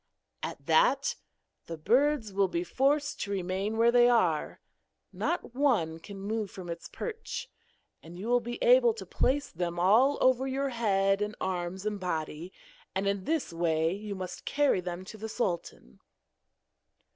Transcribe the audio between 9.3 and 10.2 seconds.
them all